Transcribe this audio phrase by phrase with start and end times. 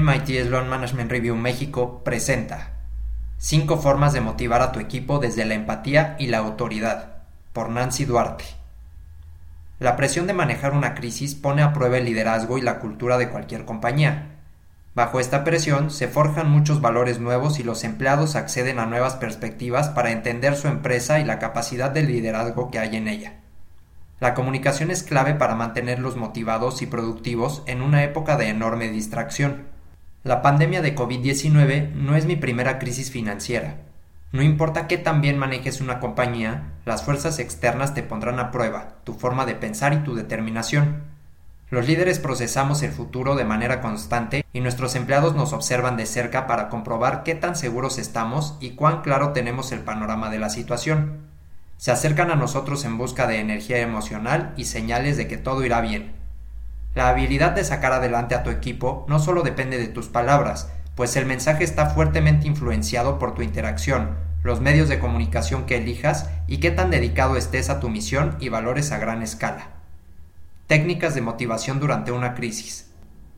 [0.00, 2.70] MIT Sloan Management Review México presenta
[3.36, 8.06] 5 formas de motivar a tu equipo desde la empatía y la autoridad, por Nancy
[8.06, 8.44] Duarte.
[9.80, 13.28] La presión de manejar una crisis pone a prueba el liderazgo y la cultura de
[13.28, 14.36] cualquier compañía.
[14.94, 19.88] Bajo esta presión se forjan muchos valores nuevos y los empleados acceden a nuevas perspectivas
[19.88, 23.40] para entender su empresa y la capacidad de liderazgo que hay en ella.
[24.20, 29.71] La comunicación es clave para mantenerlos motivados y productivos en una época de enorme distracción.
[30.24, 33.78] La pandemia de COVID-19 no es mi primera crisis financiera.
[34.30, 38.94] No importa qué tan bien manejes una compañía, las fuerzas externas te pondrán a prueba
[39.04, 41.02] tu forma de pensar y tu determinación.
[41.70, 46.46] Los líderes procesamos el futuro de manera constante y nuestros empleados nos observan de cerca
[46.46, 51.32] para comprobar qué tan seguros estamos y cuán claro tenemos el panorama de la situación
[51.82, 55.80] se acercan a nosotros en busca de energía emocional y señales de que todo irá
[55.80, 56.12] bien.
[56.94, 61.16] La habilidad de sacar adelante a tu equipo no solo depende de tus palabras, pues
[61.16, 66.58] el mensaje está fuertemente influenciado por tu interacción, los medios de comunicación que elijas y
[66.58, 69.68] qué tan dedicado estés a tu misión y valores a gran escala.
[70.66, 72.90] Técnicas de motivación durante una crisis.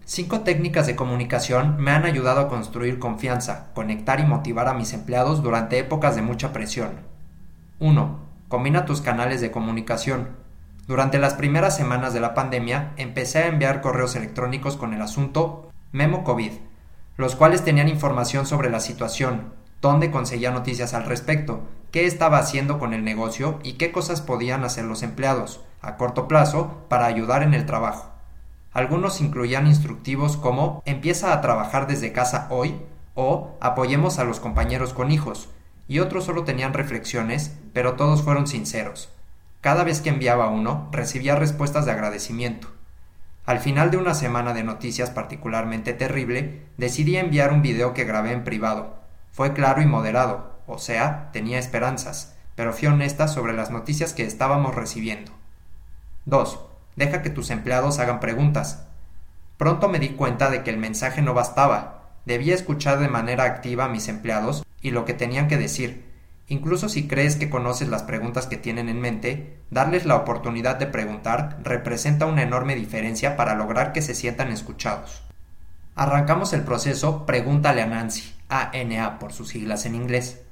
[0.05, 4.93] Cinco técnicas de comunicación me han ayudado a construir confianza, conectar y motivar a mis
[4.93, 6.91] empleados durante épocas de mucha presión.
[7.79, 8.19] 1.
[8.49, 10.44] Combina tus canales de comunicación.
[10.87, 15.71] Durante las primeras semanas de la pandemia empecé a enviar correos electrónicos con el asunto
[15.93, 16.53] Memo COVID,
[17.17, 22.79] los cuales tenían información sobre la situación, dónde conseguía noticias al respecto, qué estaba haciendo
[22.79, 27.43] con el negocio y qué cosas podían hacer los empleados, a corto plazo, para ayudar
[27.43, 28.11] en el trabajo.
[28.71, 32.75] Algunos incluían instructivos como empieza a trabajar desde casa hoy
[33.15, 35.49] o apoyemos a los compañeros con hijos,
[35.89, 39.14] y otros solo tenían reflexiones, pero todos fueron sinceros.
[39.65, 42.69] Cada vez que enviaba uno, recibía respuestas de agradecimiento.
[43.47, 48.33] Al final de una semana de noticias particularmente terrible, decidí enviar un video que grabé
[48.33, 48.99] en privado.
[49.33, 54.27] Fue claro y moderado, o sea, tenía esperanzas, pero fui honesta sobre las noticias que
[54.27, 55.33] estábamos recibiendo.
[56.27, 56.61] 2.
[56.97, 58.85] Deja que tus empleados hagan preguntas.
[59.57, 62.11] Pronto me di cuenta de que el mensaje no bastaba.
[62.27, 66.04] Debía escuchar de manera activa a mis empleados y lo que tenían que decir.
[66.47, 70.87] Incluso si crees que conoces las preguntas que tienen en mente, darles la oportunidad de
[70.87, 75.23] preguntar representa una enorme diferencia para lograr que se sientan escuchados.
[75.95, 80.43] Arrancamos el proceso Pregúntale a Nancy, ANA por sus siglas en inglés.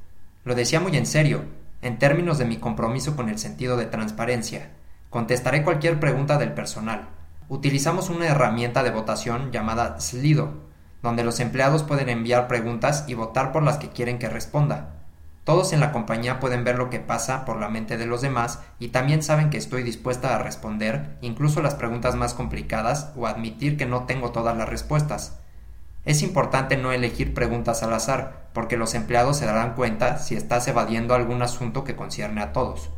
[0.45, 1.45] Lo decía muy en serio,
[1.83, 4.71] en términos de mi compromiso con el sentido de transparencia.
[5.11, 7.09] Contestaré cualquier pregunta del personal.
[7.49, 10.55] Utilizamos una herramienta de votación llamada Slido,
[11.03, 15.02] donde los empleados pueden enviar preguntas y votar por las que quieren que responda.
[15.45, 18.61] Todos en la compañía pueden ver lo que pasa por la mente de los demás
[18.79, 23.77] y también saben que estoy dispuesta a responder incluso las preguntas más complicadas o admitir
[23.77, 25.39] que no tengo todas las respuestas.
[26.05, 30.67] Es importante no elegir preguntas al azar, porque los empleados se darán cuenta si estás
[30.69, 32.91] evadiendo algún asunto que concierne a todos.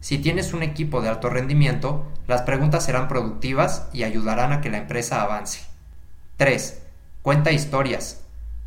[0.00, 4.70] Si tienes un equipo de alto rendimiento, las preguntas serán productivas y ayudarán a que
[4.70, 5.60] la empresa avance.
[6.36, 6.82] 3.
[7.22, 8.21] Cuenta historias.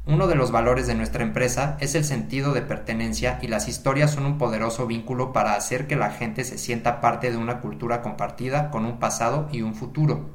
[0.08, 4.12] Uno de los valores de nuestra empresa es el sentido de pertenencia y las historias
[4.12, 8.04] son un poderoso vínculo para hacer que la gente se sienta parte de una cultura
[8.04, 10.30] compartida con un pasado y un futuro.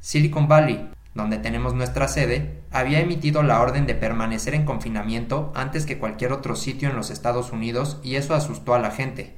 [0.00, 5.86] Silicon Valley, donde tenemos nuestra sede, había emitido la orden de permanecer en confinamiento antes
[5.86, 9.34] que cualquier otro sitio en los Estados Unidos y eso asustó a la gente.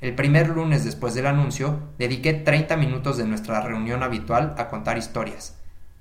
[0.00, 4.98] El primer lunes después del anuncio, dediqué 30 minutos de nuestra reunión habitual a contar
[4.98, 5.56] historias.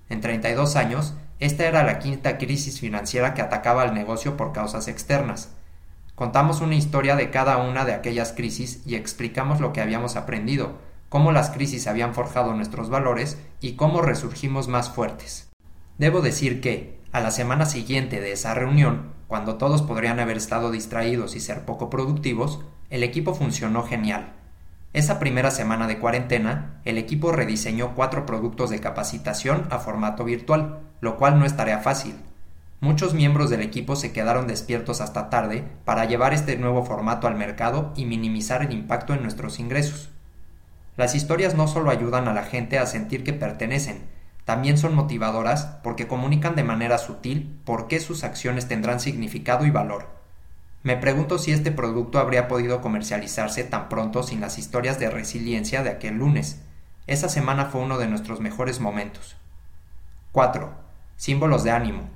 [0.10, 4.88] En 32 años, esta era la quinta crisis financiera que atacaba al negocio por causas
[4.88, 5.50] externas.
[6.16, 10.78] Contamos una historia de cada una de aquellas crisis y explicamos lo que habíamos aprendido,
[11.10, 15.50] cómo las crisis habían forjado nuestros valores y cómo resurgimos más fuertes.
[15.98, 20.72] Debo decir que, a la semana siguiente de esa reunión, cuando todos podrían haber estado
[20.72, 24.34] distraídos y ser poco productivos, el equipo funcionó genial.
[24.94, 30.82] Esa primera semana de cuarentena, el equipo rediseñó cuatro productos de capacitación a formato virtual,
[31.04, 32.16] lo cual no es tarea fácil.
[32.80, 37.36] Muchos miembros del equipo se quedaron despiertos hasta tarde para llevar este nuevo formato al
[37.36, 40.12] mercado y minimizar el impacto en nuestros ingresos.
[40.96, 44.04] Las historias no solo ayudan a la gente a sentir que pertenecen,
[44.46, 49.72] también son motivadoras porque comunican de manera sutil por qué sus acciones tendrán significado y
[49.72, 50.08] valor.
[50.84, 55.84] Me pregunto si este producto habría podido comercializarse tan pronto sin las historias de resiliencia
[55.84, 56.62] de aquel lunes.
[57.08, 59.36] Esa semana fue uno de nuestros mejores momentos.
[60.32, 60.83] 4.
[61.16, 62.10] Símbolos de ánimo.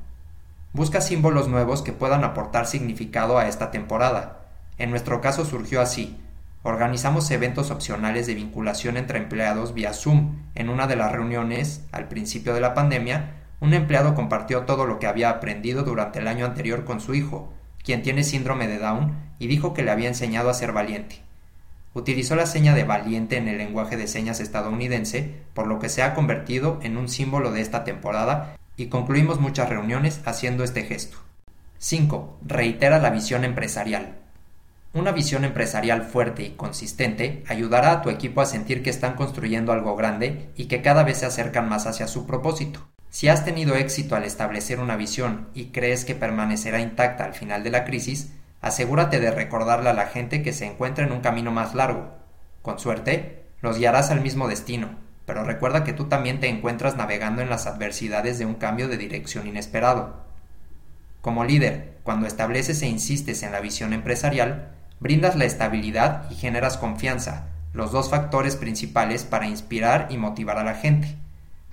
[0.73, 4.47] Busca símbolos nuevos que puedan aportar significado a esta temporada.
[4.77, 6.17] En nuestro caso surgió así.
[6.63, 10.35] Organizamos eventos opcionales de vinculación entre empleados vía Zoom.
[10.55, 14.99] En una de las reuniones, al principio de la pandemia, un empleado compartió todo lo
[14.99, 17.53] que había aprendido durante el año anterior con su hijo,
[17.83, 21.21] quien tiene síndrome de Down, y dijo que le había enseñado a ser valiente.
[21.93, 26.03] Utilizó la seña de valiente en el lenguaje de señas estadounidense, por lo que se
[26.03, 31.17] ha convertido en un símbolo de esta temporada y concluimos muchas reuniones haciendo este gesto.
[31.79, 32.39] 5.
[32.45, 34.19] Reitera la visión empresarial.
[34.93, 39.71] Una visión empresarial fuerte y consistente ayudará a tu equipo a sentir que están construyendo
[39.71, 42.87] algo grande y que cada vez se acercan más hacia su propósito.
[43.09, 47.63] Si has tenido éxito al establecer una visión y crees que permanecerá intacta al final
[47.63, 48.31] de la crisis,
[48.61, 52.15] asegúrate de recordarle a la gente que se encuentra en un camino más largo.
[52.61, 54.89] Con suerte, los guiarás al mismo destino,
[55.27, 58.95] pero recuerda que tú también te encuentras navegando en las adversidades de un cambio de
[58.95, 60.23] dirección inesperado.
[61.21, 64.69] Como líder, cuando estableces e insistes en la visión empresarial,
[65.01, 70.63] brindas la estabilidad y generas confianza, los dos factores principales para inspirar y motivar a
[70.63, 71.17] la gente.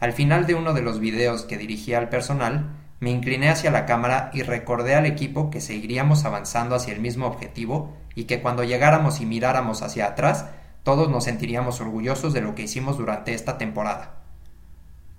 [0.00, 3.86] Al final de uno de los videos que dirigía al personal, me incliné hacia la
[3.86, 8.64] cámara y recordé al equipo que seguiríamos avanzando hacia el mismo objetivo y que cuando
[8.64, 10.46] llegáramos y miráramos hacia atrás,
[10.84, 14.16] todos nos sentiríamos orgullosos de lo que hicimos durante esta temporada.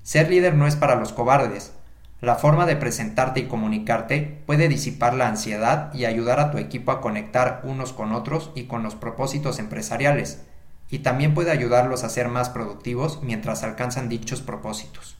[0.03, 1.73] Ser líder no es para los cobardes.
[2.21, 6.91] La forma de presentarte y comunicarte puede disipar la ansiedad y ayudar a tu equipo
[6.91, 10.43] a conectar unos con otros y con los propósitos empresariales,
[10.89, 15.17] y también puede ayudarlos a ser más productivos mientras alcanzan dichos propósitos.